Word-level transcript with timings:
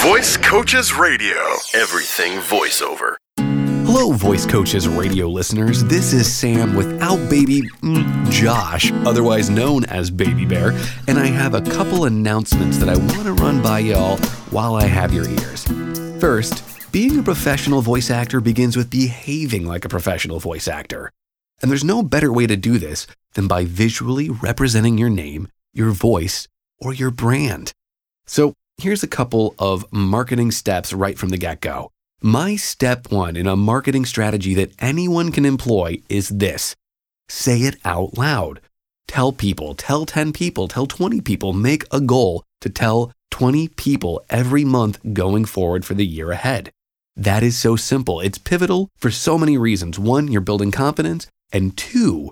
Voice 0.00 0.38
Coaches 0.38 0.94
Radio. 0.94 1.36
Everything 1.74 2.38
voiceover. 2.38 3.16
Hello, 3.36 4.12
Voice 4.12 4.46
Coaches 4.46 4.88
radio 4.88 5.28
listeners. 5.28 5.84
This 5.84 6.14
is 6.14 6.32
Sam 6.32 6.74
without 6.74 7.18
baby 7.28 7.68
Josh, 8.30 8.90
otherwise 9.04 9.50
known 9.50 9.84
as 9.84 10.10
Baby 10.10 10.46
Bear, 10.46 10.70
and 11.06 11.18
I 11.18 11.26
have 11.26 11.52
a 11.52 11.60
couple 11.60 12.06
announcements 12.06 12.78
that 12.78 12.88
I 12.88 12.96
want 12.96 13.24
to 13.24 13.34
run 13.34 13.60
by 13.60 13.80
y'all 13.80 14.16
while 14.48 14.74
I 14.74 14.86
have 14.86 15.12
your 15.12 15.28
ears. 15.28 15.64
First, 16.18 16.90
being 16.92 17.18
a 17.18 17.22
professional 17.22 17.82
voice 17.82 18.10
actor 18.10 18.40
begins 18.40 18.78
with 18.78 18.88
behaving 18.88 19.66
like 19.66 19.84
a 19.84 19.90
professional 19.90 20.40
voice 20.40 20.66
actor. 20.66 21.12
And 21.60 21.70
there's 21.70 21.84
no 21.84 22.02
better 22.02 22.32
way 22.32 22.46
to 22.46 22.56
do 22.56 22.78
this 22.78 23.06
than 23.34 23.46
by 23.46 23.66
visually 23.66 24.30
representing 24.30 24.96
your 24.96 25.10
name, 25.10 25.48
your 25.74 25.90
voice, 25.90 26.48
or 26.78 26.94
your 26.94 27.10
brand. 27.10 27.72
So, 28.24 28.54
here's 28.82 29.02
a 29.02 29.08
couple 29.08 29.54
of 29.58 29.84
marketing 29.92 30.50
steps 30.50 30.92
right 30.92 31.18
from 31.18 31.28
the 31.28 31.38
get 31.38 31.60
go. 31.60 31.90
My 32.22 32.56
step 32.56 33.10
one 33.10 33.36
in 33.36 33.46
a 33.46 33.56
marketing 33.56 34.04
strategy 34.04 34.54
that 34.54 34.72
anyone 34.78 35.32
can 35.32 35.44
employ 35.44 36.02
is 36.08 36.28
this 36.28 36.74
say 37.28 37.60
it 37.60 37.76
out 37.84 38.18
loud. 38.18 38.60
Tell 39.06 39.32
people, 39.32 39.74
tell 39.74 40.06
10 40.06 40.32
people, 40.32 40.66
tell 40.66 40.86
20 40.86 41.20
people, 41.20 41.52
make 41.52 41.84
a 41.92 42.00
goal 42.00 42.44
to 42.60 42.68
tell 42.68 43.12
20 43.30 43.68
people 43.68 44.24
every 44.28 44.64
month 44.64 44.98
going 45.12 45.44
forward 45.44 45.84
for 45.84 45.94
the 45.94 46.06
year 46.06 46.30
ahead. 46.30 46.70
That 47.16 47.42
is 47.42 47.58
so 47.58 47.76
simple. 47.76 48.20
It's 48.20 48.38
pivotal 48.38 48.88
for 48.96 49.10
so 49.10 49.36
many 49.36 49.58
reasons. 49.58 49.98
One, 49.98 50.28
you're 50.28 50.40
building 50.40 50.70
confidence, 50.70 51.26
and 51.52 51.76
two, 51.76 52.30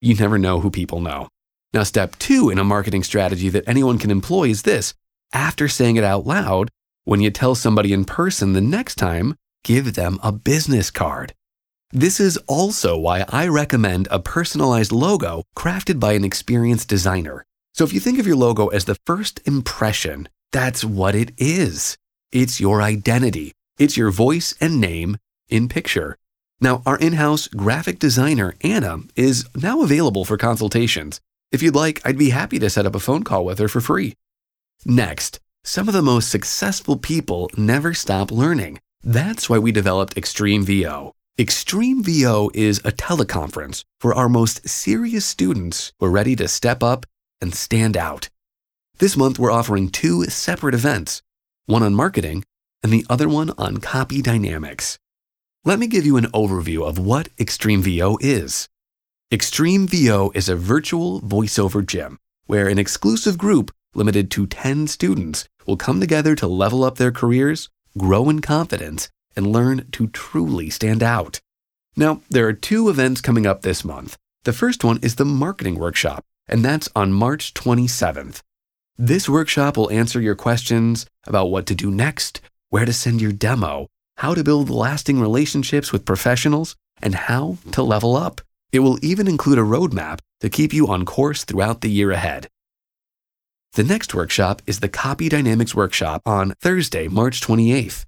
you 0.00 0.14
never 0.14 0.38
know 0.38 0.60
who 0.60 0.70
people 0.70 1.00
know. 1.00 1.28
Now, 1.72 1.84
step 1.84 2.18
two 2.18 2.50
in 2.50 2.58
a 2.58 2.64
marketing 2.64 3.04
strategy 3.04 3.48
that 3.50 3.68
anyone 3.68 3.98
can 3.98 4.10
employ 4.10 4.48
is 4.48 4.62
this 4.62 4.94
after 5.32 5.68
saying 5.68 5.96
it 5.96 6.04
out 6.04 6.26
loud, 6.26 6.68
when 7.04 7.20
you 7.20 7.30
tell 7.30 7.54
somebody 7.54 7.92
in 7.92 8.04
person 8.04 8.52
the 8.52 8.60
next 8.60 8.96
time, 8.96 9.34
give 9.64 9.94
them 9.94 10.18
a 10.22 10.32
business 10.32 10.90
card. 10.90 11.34
This 11.92 12.20
is 12.20 12.36
also 12.46 12.96
why 12.96 13.24
I 13.28 13.48
recommend 13.48 14.06
a 14.10 14.20
personalized 14.20 14.92
logo 14.92 15.42
crafted 15.56 15.98
by 15.98 16.12
an 16.12 16.24
experienced 16.24 16.88
designer. 16.88 17.44
So 17.74 17.84
if 17.84 17.92
you 17.92 18.00
think 18.00 18.18
of 18.18 18.26
your 18.26 18.36
logo 18.36 18.68
as 18.68 18.84
the 18.84 18.98
first 19.06 19.40
impression, 19.46 20.28
that's 20.52 20.84
what 20.84 21.14
it 21.14 21.32
is. 21.36 21.96
It's 22.30 22.60
your 22.60 22.80
identity. 22.80 23.52
It's 23.78 23.96
your 23.96 24.10
voice 24.10 24.54
and 24.60 24.80
name 24.80 25.16
in 25.48 25.68
picture. 25.68 26.16
Now, 26.60 26.82
our 26.84 26.98
in 26.98 27.14
house 27.14 27.48
graphic 27.48 27.98
designer, 27.98 28.54
Anna, 28.60 28.98
is 29.16 29.48
now 29.56 29.82
available 29.82 30.24
for 30.24 30.36
consultations. 30.36 31.20
If 31.50 31.62
you'd 31.62 31.74
like, 31.74 32.00
I'd 32.04 32.18
be 32.18 32.30
happy 32.30 32.58
to 32.58 32.70
set 32.70 32.86
up 32.86 32.94
a 32.94 33.00
phone 33.00 33.24
call 33.24 33.44
with 33.44 33.58
her 33.58 33.66
for 33.66 33.80
free. 33.80 34.14
Next, 34.86 35.40
some 35.62 35.88
of 35.88 35.94
the 35.94 36.00
most 36.00 36.30
successful 36.30 36.96
people 36.96 37.50
never 37.56 37.92
stop 37.92 38.30
learning. 38.30 38.78
That's 39.02 39.50
why 39.50 39.58
we 39.58 39.72
developed 39.72 40.16
Extreme 40.16 40.64
VO. 40.64 41.12
Extreme 41.38 42.02
VO 42.02 42.50
is 42.54 42.78
a 42.78 42.92
teleconference 42.92 43.84
for 43.98 44.14
our 44.14 44.28
most 44.28 44.66
serious 44.66 45.26
students 45.26 45.92
who 45.98 46.06
are 46.06 46.10
ready 46.10 46.34
to 46.36 46.48
step 46.48 46.82
up 46.82 47.04
and 47.42 47.54
stand 47.54 47.96
out. 47.96 48.30
This 48.98 49.18
month, 49.18 49.38
we're 49.38 49.52
offering 49.52 49.90
two 49.90 50.24
separate 50.24 50.74
events 50.74 51.22
one 51.66 51.82
on 51.82 51.94
marketing 51.94 52.42
and 52.82 52.90
the 52.90 53.06
other 53.10 53.28
one 53.28 53.52
on 53.58 53.78
copy 53.78 54.22
dynamics. 54.22 54.98
Let 55.62 55.78
me 55.78 55.88
give 55.88 56.06
you 56.06 56.16
an 56.16 56.30
overview 56.32 56.88
of 56.88 56.98
what 56.98 57.28
Extreme 57.38 57.82
VO 57.82 58.16
is. 58.20 58.66
Extreme 59.30 59.88
VO 59.88 60.32
is 60.34 60.48
a 60.48 60.56
virtual 60.56 61.20
voiceover 61.20 61.86
gym 61.86 62.18
where 62.46 62.66
an 62.66 62.78
exclusive 62.78 63.36
group 63.36 63.70
limited 63.94 64.30
to 64.32 64.46
10 64.46 64.86
students 64.86 65.48
will 65.66 65.76
come 65.76 66.00
together 66.00 66.34
to 66.36 66.46
level 66.46 66.84
up 66.84 66.96
their 66.96 67.12
careers, 67.12 67.68
grow 67.98 68.28
in 68.28 68.40
confidence, 68.40 69.08
and 69.36 69.52
learn 69.52 69.88
to 69.92 70.08
truly 70.08 70.70
stand 70.70 71.02
out. 71.02 71.40
Now, 71.96 72.22
there 72.30 72.46
are 72.46 72.52
two 72.52 72.88
events 72.88 73.20
coming 73.20 73.46
up 73.46 73.62
this 73.62 73.84
month. 73.84 74.16
The 74.44 74.52
first 74.52 74.84
one 74.84 74.98
is 75.02 75.16
the 75.16 75.24
marketing 75.24 75.78
workshop, 75.78 76.24
and 76.48 76.64
that's 76.64 76.88
on 76.94 77.12
March 77.12 77.52
27th. 77.54 78.42
This 78.96 79.28
workshop 79.28 79.76
will 79.76 79.90
answer 79.90 80.20
your 80.20 80.34
questions 80.34 81.06
about 81.26 81.50
what 81.50 81.66
to 81.66 81.74
do 81.74 81.90
next, 81.90 82.40
where 82.68 82.84
to 82.84 82.92
send 82.92 83.20
your 83.20 83.32
demo, 83.32 83.88
how 84.18 84.34
to 84.34 84.44
build 84.44 84.70
lasting 84.70 85.20
relationships 85.20 85.92
with 85.92 86.04
professionals, 86.04 86.76
and 87.02 87.14
how 87.14 87.56
to 87.72 87.82
level 87.82 88.16
up. 88.16 88.40
It 88.72 88.80
will 88.80 88.98
even 89.04 89.26
include 89.26 89.58
a 89.58 89.62
roadmap 89.62 90.18
to 90.40 90.50
keep 90.50 90.72
you 90.72 90.86
on 90.88 91.04
course 91.04 91.44
throughout 91.44 91.80
the 91.80 91.90
year 91.90 92.10
ahead. 92.10 92.48
The 93.74 93.84
next 93.84 94.14
workshop 94.14 94.62
is 94.66 94.80
the 94.80 94.88
Copy 94.88 95.28
Dynamics 95.28 95.76
Workshop 95.76 96.22
on 96.26 96.54
Thursday, 96.60 97.06
March 97.06 97.40
28th. 97.40 98.04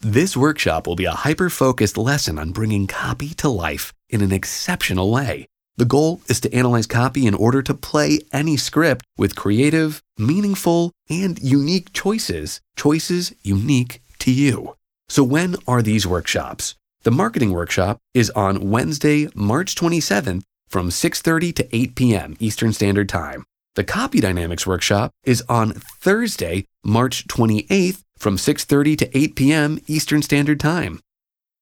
This 0.00 0.36
workshop 0.36 0.86
will 0.86 0.96
be 0.96 1.06
a 1.06 1.12
hyper 1.12 1.48
focused 1.48 1.96
lesson 1.96 2.38
on 2.38 2.52
bringing 2.52 2.86
copy 2.86 3.30
to 3.36 3.48
life 3.48 3.94
in 4.10 4.20
an 4.20 4.32
exceptional 4.32 5.10
way. 5.10 5.46
The 5.78 5.86
goal 5.86 6.20
is 6.28 6.40
to 6.40 6.52
analyze 6.54 6.86
copy 6.86 7.26
in 7.26 7.32
order 7.32 7.62
to 7.62 7.72
play 7.72 8.20
any 8.34 8.58
script 8.58 9.06
with 9.16 9.34
creative, 9.34 10.02
meaningful, 10.18 10.92
and 11.08 11.38
unique 11.38 11.94
choices, 11.94 12.60
choices 12.76 13.34
unique 13.42 14.02
to 14.18 14.30
you. 14.30 14.76
So, 15.08 15.24
when 15.24 15.56
are 15.66 15.80
these 15.80 16.06
workshops? 16.06 16.74
The 17.04 17.10
marketing 17.10 17.52
workshop 17.52 17.96
is 18.12 18.28
on 18.32 18.70
Wednesday, 18.70 19.28
March 19.34 19.74
27th 19.74 20.42
from 20.68 20.90
6:30 20.90 21.54
to 21.54 21.74
8 21.74 21.94
p.m. 21.94 22.36
Eastern 22.38 22.74
Standard 22.74 23.08
Time. 23.08 23.46
The 23.78 23.84
Copy 23.84 24.18
Dynamics 24.18 24.66
workshop 24.66 25.12
is 25.22 25.44
on 25.48 25.70
Thursday, 25.72 26.64
March 26.82 27.28
28th 27.28 28.02
from 28.18 28.36
6:30 28.36 28.98
to 28.98 29.16
8 29.16 29.36
p.m. 29.36 29.78
Eastern 29.86 30.20
Standard 30.20 30.58
Time. 30.58 30.98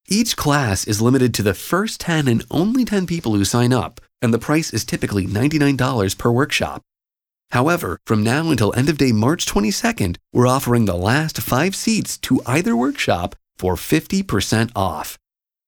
Each 0.08 0.34
class 0.34 0.86
is 0.86 1.02
limited 1.02 1.34
to 1.34 1.42
the 1.42 1.52
first 1.52 2.00
10 2.00 2.26
and 2.26 2.42
only 2.50 2.86
10 2.86 3.06
people 3.06 3.34
who 3.34 3.44
sign 3.44 3.70
up, 3.70 4.00
and 4.22 4.32
the 4.32 4.38
price 4.38 4.72
is 4.72 4.82
typically 4.86 5.26
$99 5.26 6.16
per 6.16 6.30
workshop. 6.30 6.80
However, 7.50 7.98
from 8.06 8.24
now 8.24 8.48
until 8.48 8.72
end 8.74 8.88
of 8.88 8.96
day 8.96 9.12
March 9.12 9.44
22nd, 9.44 10.16
we're 10.32 10.48
offering 10.48 10.86
the 10.86 10.96
last 10.96 11.36
5 11.42 11.76
seats 11.76 12.16
to 12.20 12.40
either 12.46 12.74
workshop 12.74 13.36
for 13.58 13.74
50% 13.74 14.72
off. 14.74 15.18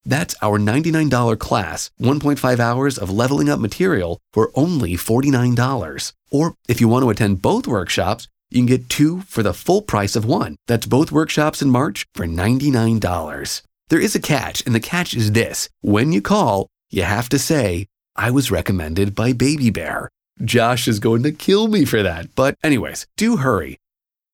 That's 0.04 0.34
our 0.40 0.58
$99 0.58 1.38
class, 1.38 1.90
1.5 2.00 2.58
hours 2.58 2.98
of 2.98 3.10
leveling 3.10 3.48
up 3.48 3.60
material 3.60 4.18
for 4.32 4.50
only 4.54 4.94
$49. 4.94 6.12
Or 6.30 6.54
if 6.68 6.80
you 6.80 6.88
want 6.88 7.02
to 7.02 7.10
attend 7.10 7.42
both 7.42 7.66
workshops, 7.66 8.28
you 8.50 8.60
can 8.60 8.66
get 8.66 8.88
two 8.88 9.20
for 9.22 9.42
the 9.42 9.52
full 9.52 9.82
price 9.82 10.16
of 10.16 10.24
one. 10.24 10.56
That's 10.66 10.86
both 10.86 11.12
workshops 11.12 11.60
in 11.60 11.70
March 11.70 12.06
for 12.14 12.26
$99. 12.26 13.62
There 13.88 14.00
is 14.00 14.14
a 14.14 14.20
catch, 14.20 14.64
and 14.66 14.74
the 14.74 14.80
catch 14.80 15.14
is 15.14 15.32
this 15.32 15.68
when 15.80 16.12
you 16.12 16.20
call, 16.22 16.68
you 16.90 17.02
have 17.02 17.28
to 17.30 17.38
say, 17.38 17.86
I 18.16 18.30
was 18.30 18.50
recommended 18.50 19.14
by 19.14 19.32
Baby 19.32 19.70
Bear. 19.70 20.10
Josh 20.44 20.88
is 20.88 21.00
going 21.00 21.22
to 21.24 21.32
kill 21.32 21.68
me 21.68 21.84
for 21.84 22.02
that. 22.02 22.34
But, 22.34 22.56
anyways, 22.62 23.06
do 23.16 23.38
hurry. 23.38 23.78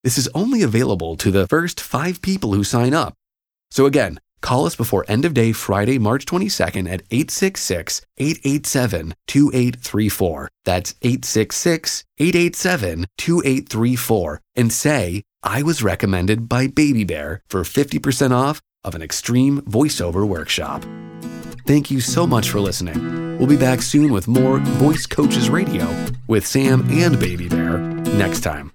This 0.03 0.17
is 0.17 0.29
only 0.35 0.61
available 0.61 1.15
to 1.17 1.31
the 1.31 1.47
first 1.47 1.79
five 1.81 2.21
people 2.21 2.53
who 2.53 2.63
sign 2.63 2.93
up. 2.93 3.15
So, 3.71 3.85
again, 3.85 4.19
Call 4.41 4.65
us 4.65 4.75
before 4.75 5.05
end 5.07 5.25
of 5.25 5.33
day 5.33 5.51
Friday, 5.51 5.97
March 5.97 6.25
22nd 6.25 6.87
at 6.87 7.03
866 7.11 8.01
887 8.17 9.13
2834. 9.27 10.49
That's 10.63 10.95
866 11.01 12.03
887 12.17 13.05
2834 13.17 14.41
and 14.55 14.71
say, 14.71 15.23
I 15.43 15.61
was 15.61 15.83
recommended 15.83 16.49
by 16.49 16.67
Baby 16.67 17.03
Bear 17.03 17.41
for 17.49 17.61
50% 17.61 18.31
off 18.31 18.61
of 18.83 18.95
an 18.95 19.01
extreme 19.01 19.61
voiceover 19.61 20.27
workshop. 20.27 20.83
Thank 21.65 21.89
you 21.89 21.99
so 21.99 22.27
much 22.27 22.49
for 22.49 22.59
listening. 22.59 23.37
We'll 23.39 23.47
be 23.47 23.57
back 23.57 23.81
soon 23.81 24.13
with 24.13 24.27
more 24.27 24.59
Voice 24.59 25.05
Coaches 25.05 25.49
Radio 25.49 25.87
with 26.27 26.45
Sam 26.45 26.87
and 26.91 27.19
Baby 27.19 27.49
Bear 27.49 27.79
next 27.79 28.41
time. 28.41 28.74